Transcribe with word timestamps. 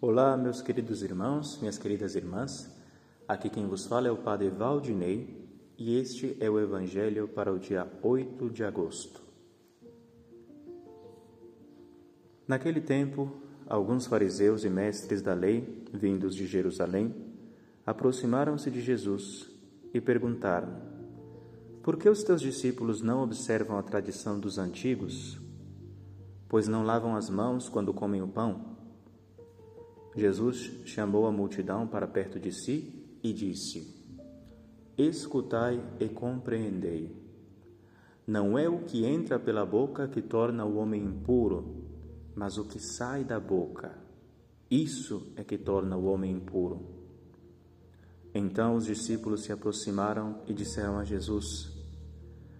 Olá, 0.00 0.36
meus 0.36 0.62
queridos 0.62 1.02
irmãos, 1.02 1.58
minhas 1.58 1.76
queridas 1.76 2.14
irmãs. 2.14 2.72
Aqui 3.26 3.50
quem 3.50 3.66
vos 3.66 3.84
fala 3.84 4.06
é 4.06 4.10
o 4.12 4.18
Padre 4.18 4.48
Valdinei 4.48 5.44
e 5.76 5.98
este 5.98 6.36
é 6.38 6.48
o 6.48 6.60
Evangelho 6.60 7.26
para 7.26 7.52
o 7.52 7.58
dia 7.58 7.84
8 8.00 8.48
de 8.48 8.62
agosto. 8.62 9.20
Naquele 12.46 12.80
tempo, 12.80 13.42
alguns 13.66 14.06
fariseus 14.06 14.62
e 14.62 14.70
mestres 14.70 15.20
da 15.20 15.34
lei, 15.34 15.84
vindos 15.92 16.36
de 16.36 16.46
Jerusalém, 16.46 17.12
aproximaram-se 17.84 18.70
de 18.70 18.80
Jesus 18.80 19.50
e 19.92 20.00
perguntaram: 20.00 20.80
Por 21.82 21.96
que 21.96 22.08
os 22.08 22.22
teus 22.22 22.40
discípulos 22.40 23.02
não 23.02 23.20
observam 23.24 23.76
a 23.76 23.82
tradição 23.82 24.38
dos 24.38 24.58
antigos? 24.58 25.40
Pois 26.48 26.68
não 26.68 26.84
lavam 26.84 27.16
as 27.16 27.28
mãos 27.28 27.68
quando 27.68 27.92
comem 27.92 28.22
o 28.22 28.28
pão? 28.28 28.77
Jesus 30.16 30.72
chamou 30.84 31.26
a 31.26 31.32
multidão 31.32 31.86
para 31.86 32.06
perto 32.06 32.38
de 32.40 32.52
si 32.52 33.18
e 33.22 33.32
disse: 33.32 33.94
Escutai 34.96 35.82
e 36.00 36.08
compreendei. 36.08 37.16
Não 38.26 38.58
é 38.58 38.68
o 38.68 38.80
que 38.80 39.04
entra 39.04 39.38
pela 39.38 39.64
boca 39.64 40.08
que 40.08 40.20
torna 40.20 40.64
o 40.64 40.76
homem 40.76 41.02
impuro, 41.02 41.84
mas 42.34 42.58
o 42.58 42.64
que 42.64 42.78
sai 42.78 43.24
da 43.24 43.40
boca. 43.40 43.96
Isso 44.70 45.32
é 45.36 45.42
que 45.42 45.56
torna 45.56 45.96
o 45.96 46.04
homem 46.06 46.32
impuro. 46.32 46.98
Então 48.34 48.76
os 48.76 48.84
discípulos 48.84 49.44
se 49.44 49.52
aproximaram 49.52 50.42
e 50.46 50.52
disseram 50.52 50.98
a 50.98 51.04
Jesus: 51.04 51.72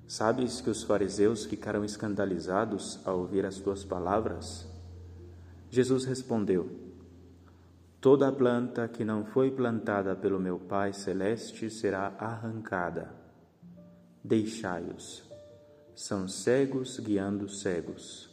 Sabes 0.06 0.60
que 0.60 0.70
os 0.70 0.82
fariseus 0.82 1.44
ficaram 1.44 1.84
escandalizados 1.84 2.98
ao 3.04 3.18
ouvir 3.18 3.44
as 3.44 3.58
tuas 3.58 3.84
palavras? 3.84 4.66
Jesus 5.70 6.06
respondeu: 6.06 6.87
Toda 8.00 8.30
planta 8.30 8.86
que 8.86 9.04
não 9.04 9.24
foi 9.24 9.50
plantada 9.50 10.14
pelo 10.14 10.38
meu 10.38 10.56
Pai 10.56 10.92
Celeste 10.92 11.68
será 11.68 12.14
arrancada. 12.16 13.12
Deixai-os. 14.22 15.24
São 15.96 16.28
cegos 16.28 17.00
guiando 17.00 17.48
cegos. 17.48 18.30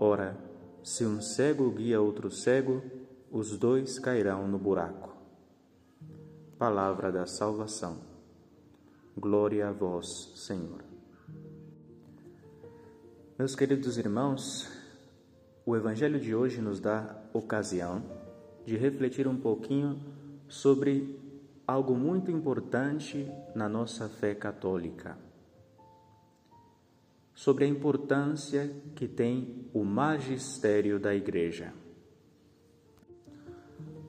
Ora, 0.00 0.38
se 0.82 1.04
um 1.04 1.20
cego 1.20 1.70
guia 1.70 2.00
outro 2.00 2.30
cego, 2.30 2.82
os 3.30 3.58
dois 3.58 3.98
cairão 3.98 4.48
no 4.48 4.58
buraco. 4.58 5.14
Palavra 6.58 7.12
da 7.12 7.26
salvação. 7.26 7.98
Glória 9.14 9.68
a 9.68 9.72
vós, 9.72 10.32
Senhor. 10.36 10.82
Meus 13.38 13.54
queridos 13.54 13.98
irmãos, 13.98 14.66
o 15.66 15.76
Evangelho 15.76 16.18
de 16.18 16.34
hoje 16.34 16.62
nos 16.62 16.80
dá 16.80 17.22
ocasião 17.34 18.19
de 18.70 18.76
refletir 18.76 19.26
um 19.26 19.36
pouquinho 19.36 19.98
sobre 20.46 21.18
algo 21.66 21.96
muito 21.96 22.30
importante 22.30 23.28
na 23.52 23.68
nossa 23.68 24.08
fé 24.08 24.32
católica. 24.32 25.18
Sobre 27.34 27.64
a 27.64 27.66
importância 27.66 28.70
que 28.94 29.08
tem 29.08 29.66
o 29.74 29.82
magistério 29.82 31.00
da 31.00 31.12
Igreja. 31.12 31.72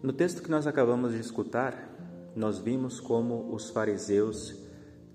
No 0.04 0.14
texto 0.14 0.44
que 0.44 0.52
nós 0.52 0.68
acabamos 0.68 1.14
de 1.14 1.20
escutar, 1.20 1.90
nós 2.36 2.60
vimos 2.60 3.00
como 3.00 3.52
os 3.56 3.72
fariseus 3.72 4.56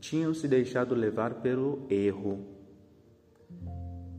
tinham 0.01 0.35
se 0.35 0.49
deixado 0.49 0.93
levar 0.93 1.35
pelo 1.35 1.87
erro, 1.89 2.45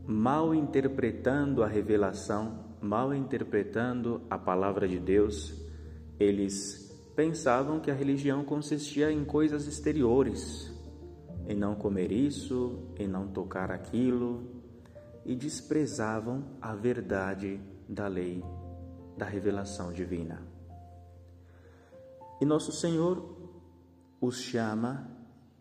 mal 0.06 0.54
interpretando 0.54 1.62
a 1.62 1.66
revelação 1.66 2.67
mal 2.80 3.14
interpretando 3.14 4.22
a 4.30 4.38
palavra 4.38 4.86
de 4.86 4.98
Deus, 4.98 5.54
eles 6.18 6.88
pensavam 7.14 7.80
que 7.80 7.90
a 7.90 7.94
religião 7.94 8.44
consistia 8.44 9.10
em 9.10 9.24
coisas 9.24 9.66
exteriores, 9.66 10.72
em 11.48 11.56
não 11.56 11.74
comer 11.74 12.12
isso, 12.12 12.78
em 12.98 13.08
não 13.08 13.28
tocar 13.28 13.70
aquilo, 13.70 14.58
e 15.24 15.34
desprezavam 15.34 16.44
a 16.60 16.74
verdade 16.74 17.60
da 17.88 18.06
lei, 18.06 18.42
da 19.16 19.26
revelação 19.26 19.92
divina. 19.92 20.40
E 22.40 22.44
nosso 22.44 22.72
Senhor 22.72 23.36
os 24.20 24.40
chama 24.40 25.10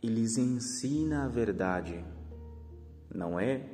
e 0.01 0.07
lhes 0.07 0.37
ensina 0.37 1.25
a 1.25 1.27
verdade. 1.27 2.05
Não 3.13 3.39
é 3.39 3.67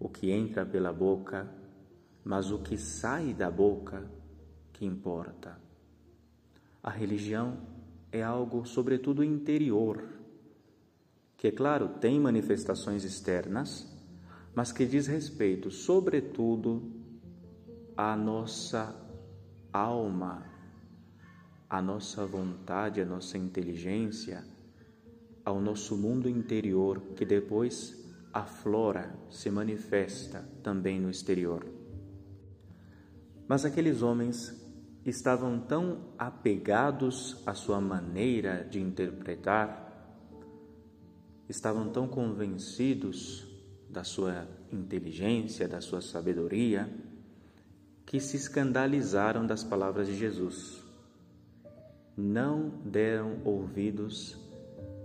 o 0.00 0.08
que 0.08 0.30
entra 0.30 0.66
pela 0.66 0.92
boca 0.92 1.48
mas 2.28 2.50
o 2.50 2.58
que 2.58 2.76
sai 2.76 3.32
da 3.32 3.50
boca 3.50 4.04
que 4.74 4.84
importa. 4.84 5.58
A 6.82 6.90
religião 6.90 7.56
é 8.12 8.22
algo, 8.22 8.66
sobretudo, 8.66 9.24
interior, 9.24 10.04
que, 11.38 11.48
é 11.48 11.50
claro, 11.50 11.88
tem 11.88 12.20
manifestações 12.20 13.02
externas, 13.02 13.90
mas 14.54 14.70
que 14.70 14.84
diz 14.84 15.06
respeito, 15.06 15.70
sobretudo, 15.70 16.92
à 17.96 18.14
nossa 18.14 18.94
alma, 19.72 20.44
à 21.66 21.80
nossa 21.80 22.26
vontade, 22.26 23.00
à 23.00 23.06
nossa 23.06 23.38
inteligência, 23.38 24.44
ao 25.42 25.62
nosso 25.62 25.96
mundo 25.96 26.28
interior, 26.28 27.00
que 27.16 27.24
depois 27.24 28.06
aflora, 28.34 29.18
se 29.30 29.50
manifesta 29.50 30.46
também 30.62 31.00
no 31.00 31.08
exterior. 31.08 31.77
Mas 33.48 33.64
aqueles 33.64 34.02
homens 34.02 34.54
estavam 35.06 35.58
tão 35.58 36.12
apegados 36.18 37.42
à 37.46 37.54
sua 37.54 37.80
maneira 37.80 38.62
de 38.70 38.78
interpretar, 38.78 39.88
estavam 41.48 41.88
tão 41.88 42.06
convencidos 42.06 43.48
da 43.88 44.04
sua 44.04 44.46
inteligência, 44.70 45.66
da 45.66 45.80
sua 45.80 46.02
sabedoria, 46.02 46.92
que 48.04 48.20
se 48.20 48.36
escandalizaram 48.36 49.46
das 49.46 49.64
palavras 49.64 50.06
de 50.06 50.14
Jesus. 50.14 50.84
Não 52.14 52.68
deram 52.84 53.40
ouvidos 53.44 54.36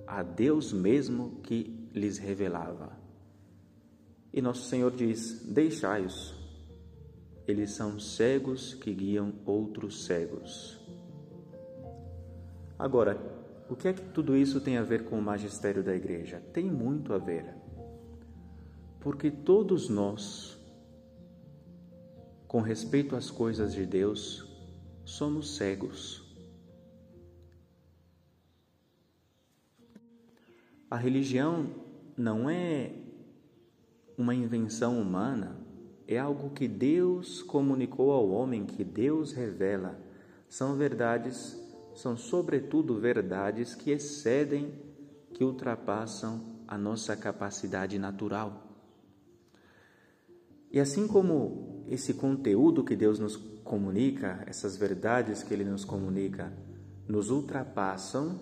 a 0.06 0.22
Deus 0.22 0.74
mesmo 0.74 1.40
que 1.44 1.90
lhes 1.94 2.18
revelava. 2.18 2.92
E 4.34 4.42
nosso 4.42 4.68
Senhor 4.68 4.92
diz: 4.92 5.46
Deixai-os, 5.46 6.43
eles 7.48 7.72
são 7.72 8.00
cegos 8.00 8.74
que 8.74 8.94
guiam 8.94 9.34
outros 9.46 10.06
cegos. 10.06 10.80
Agora, 12.80 13.18
o 13.70 13.76
que 13.76 13.88
é 13.88 13.94
que 13.94 14.02
tudo 14.02 14.36
isso 14.36 14.62
tem 14.62 14.78
a 14.78 14.84
ver 14.84 15.06
com 15.06 15.18
o 15.18 15.22
magistério 15.22 15.84
da 15.84 15.96
igreja? 15.96 16.42
Tem 16.53 16.66
muito 16.66 17.14
a 17.14 17.18
ver. 17.18 17.46
Porque 19.00 19.30
todos 19.30 19.90
nós, 19.90 20.58
com 22.48 22.62
respeito 22.62 23.16
às 23.16 23.30
coisas 23.30 23.74
de 23.74 23.86
Deus, 23.86 24.48
somos 25.03 25.56
cegos. 25.56 26.24
A 30.90 30.96
religião 30.96 31.70
não 32.16 32.50
é 32.50 32.92
uma 34.18 34.36
invenção 34.36 35.02
humana 35.02 35.62
é 36.13 36.19
algo 36.19 36.50
que 36.51 36.68
Deus 36.68 37.41
comunicou 37.41 38.12
ao 38.12 38.29
homem, 38.29 38.66
que 38.66 38.84
Deus 38.84 39.31
revela. 39.31 40.00
São 40.50 40.75
verdades, 40.75 41.59
são 41.96 42.18
sobretudo 42.18 43.00
verdades 43.00 43.75
que 43.75 43.91
excedem, 43.91 44.73
que 45.34 45.44
ultrapassam 45.44 46.41
a 46.68 46.78
nossa 46.78 47.16
capacidade 47.16 47.97
natural. 47.97 48.68
E 50.72 50.79
assim 50.79 51.07
como 51.07 51.85
esse 51.88 52.13
conteúdo 52.13 52.84
que 52.84 52.96
Deus 52.96 53.19
nos 53.19 53.35
comunica, 53.63 54.43
essas 54.47 54.76
verdades 54.76 55.43
que 55.43 55.53
Ele 55.53 55.64
nos 55.64 55.85
comunica, 55.85 56.52
nos 57.08 57.29
ultrapassam, 57.29 58.40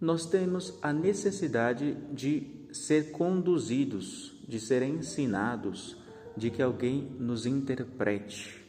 nós 0.00 0.26
temos 0.26 0.78
a 0.82 0.92
necessidade 0.92 1.96
de 2.12 2.66
ser 2.72 3.12
conduzidos 3.12 4.34
de 4.46 4.60
ser 4.60 4.82
ensinados, 4.82 5.96
de 6.36 6.50
que 6.50 6.62
alguém 6.62 7.02
nos 7.18 7.46
interprete. 7.46 8.64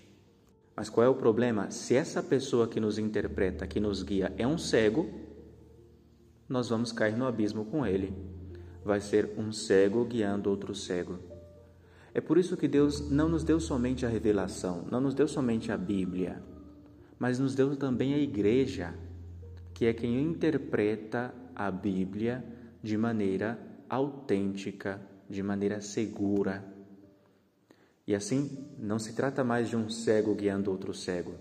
Mas 0.75 0.89
qual 0.89 1.05
é 1.05 1.09
o 1.09 1.15
problema? 1.15 1.71
Se 1.71 1.95
essa 1.95 2.21
pessoa 2.21 2.67
que 2.67 2.79
nos 2.79 2.97
interpreta, 2.97 3.65
que 3.65 3.79
nos 3.79 4.03
guia, 4.03 4.33
é 4.37 4.45
um 4.45 4.57
cego, 4.57 5.09
nós 6.47 6.69
vamos 6.69 6.91
cair 6.91 7.15
no 7.15 7.25
abismo 7.25 7.65
com 7.65 7.85
ele. 7.85 8.13
Vai 8.83 8.99
ser 8.99 9.33
um 9.37 9.51
cego 9.51 10.05
guiando 10.05 10.49
outro 10.49 10.75
cego. 10.75 11.17
É 12.13 12.21
por 12.21 12.37
isso 12.37 12.55
que 12.55 12.67
Deus 12.67 13.09
não 13.09 13.27
nos 13.27 13.43
deu 13.43 13.59
somente 13.59 14.05
a 14.05 14.09
revelação, 14.09 14.85
não 14.91 15.01
nos 15.01 15.13
deu 15.13 15.27
somente 15.27 15.71
a 15.71 15.77
Bíblia, 15.77 16.41
mas 17.19 17.39
nos 17.39 17.55
deu 17.55 17.75
também 17.75 18.13
a 18.13 18.17
igreja, 18.17 18.93
que 19.73 19.85
é 19.85 19.93
quem 19.93 20.21
interpreta 20.21 21.33
a 21.55 21.69
Bíblia 21.71 22.45
de 22.81 22.97
maneira 22.97 23.59
autêntica 23.89 25.01
de 25.29 25.41
maneira 25.41 25.81
segura. 25.81 26.74
E 28.07 28.13
assim, 28.13 28.65
não 28.77 28.99
se 28.99 29.13
trata 29.13 29.43
mais 29.43 29.69
de 29.69 29.75
um 29.75 29.89
cego 29.89 30.35
guiando 30.35 30.71
outro 30.71 30.93
cego, 30.93 31.33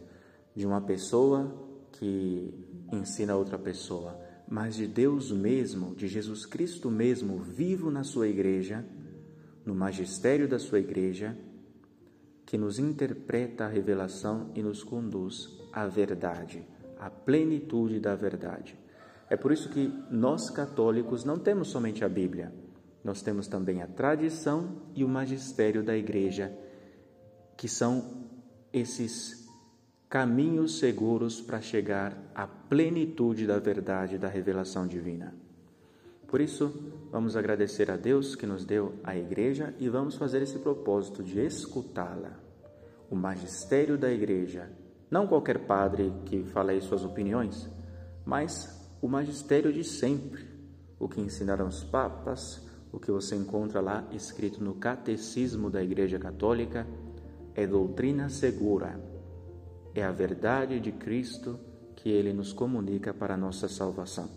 de 0.55 0.67
uma 0.67 0.81
pessoa 0.81 1.53
que 1.93 2.55
ensina 2.93 3.37
outra 3.37 3.59
pessoa, 3.59 4.19
mas 4.49 4.75
de 4.75 4.87
Deus 4.87 5.31
mesmo, 5.31 5.95
de 5.95 6.09
Jesus 6.09 6.47
Cristo 6.47 6.91
mesmo, 6.91 7.39
vivo 7.39 7.91
na 7.91 8.03
sua 8.03 8.29
igreja, 8.29 8.85
no 9.65 9.75
magistério 9.75 10.49
da 10.49 10.59
sua 10.59 10.81
igreja, 10.81 11.37
que 12.47 12.59
nos 12.59 12.79
interpreta 12.79 13.65
a 13.65 13.69
revelação 13.69 14.51
e 14.55 14.63
nos 14.63 14.83
conduz 14.83 15.59
à 15.73 15.87
verdade, 15.87 16.67
à 16.99 17.11
plenitude 17.11 17.99
da 18.01 18.15
verdade. 18.15 18.79
É 19.29 19.37
por 19.37 19.53
isso 19.53 19.71
que 19.71 19.93
nós 20.11 20.51
católicos 20.51 21.25
não 21.25 21.39
temos 21.39 21.69
somente 21.69 22.05
a 22.05 22.09
Bíblia, 22.09 22.53
nós 23.05 23.21
temos 23.21 23.47
também 23.47 23.83
a 23.83 23.87
tradição 23.87 24.81
e 24.95 25.05
o 25.05 25.09
magistério 25.09 25.85
da 25.85 25.95
igreja, 25.95 26.51
que 27.55 27.69
são 27.69 28.25
esses 28.73 29.47
caminhos 30.09 30.79
seguros 30.79 31.41
para 31.41 31.61
chegar 31.61 32.17
à 32.35 32.47
plenitude 32.47 33.47
da 33.47 33.59
verdade 33.59 34.17
da 34.17 34.29
revelação 34.29 34.87
divina. 34.87 35.35
Por 36.27 36.41
isso, 36.41 36.93
vamos 37.13 37.37
agradecer 37.37 37.91
a 37.91 37.97
Deus 37.97 38.35
que 38.35 38.47
nos 38.47 38.65
deu 38.65 38.95
a 39.05 39.17
igreja 39.17 39.75
e 39.79 39.89
vamos 39.89 40.17
fazer 40.17 40.43
esse 40.43 40.59
propósito 40.59 41.23
de 41.23 41.39
escutá-la. 41.41 42.41
O 43.11 43.15
magistério 43.15 43.99
da 43.99 44.11
igreja, 44.11 44.71
não 45.11 45.27
qualquer 45.27 45.67
padre 45.67 46.13
que 46.25 46.43
fale 46.45 46.73
aí 46.73 46.81
suas 46.81 47.05
opiniões, 47.05 47.69
mas 48.25 48.89
o 49.01 49.07
magistério 49.07 49.73
de 49.73 49.85
sempre, 49.85 50.45
o 50.99 51.09
que 51.09 51.21
ensinaram 51.21 51.69
os 51.69 51.85
papas, 51.85 52.67
o 52.95 53.01
que 53.01 53.11
você 53.11 53.35
encontra 53.35 53.81
lá 53.81 54.07
escrito 54.13 54.63
no 54.63 54.75
catecismo 54.75 55.71
da 55.71 55.83
Igreja 55.83 56.19
Católica, 56.19 56.87
é 57.55 57.67
doutrina 57.67 58.29
segura 58.29 58.99
é 59.95 60.03
a 60.03 60.11
verdade 60.11 60.81
de 60.81 60.91
Cristo 60.91 61.59
que 61.97 62.09
ele 62.11 62.33
nos 62.33 62.53
comunica 62.53 63.15
para 63.15 63.35
a 63.35 63.37
nossa 63.37 63.69
salvação. 63.69 64.29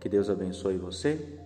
Que 0.00 0.08
Deus 0.08 0.30
abençoe 0.30 0.78
você 0.78 1.38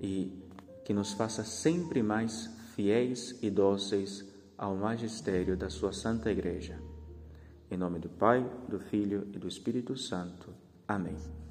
e 0.00 0.42
que 0.84 0.94
nos 0.94 1.12
faça 1.12 1.44
sempre 1.44 2.02
mais 2.02 2.46
fiéis 2.74 3.38
e 3.42 3.50
dóceis 3.50 4.24
ao 4.56 4.74
magistério 4.74 5.56
da 5.56 5.68
sua 5.68 5.92
Santa 5.92 6.30
Igreja. 6.30 6.78
Em 7.70 7.76
nome 7.76 7.98
do 7.98 8.08
Pai, 8.08 8.44
do 8.68 8.78
Filho 8.78 9.28
e 9.32 9.38
do 9.38 9.48
Espírito 9.48 9.96
Santo. 9.96 10.52
Amém. 10.88 11.41